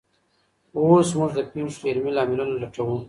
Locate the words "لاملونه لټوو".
2.17-2.95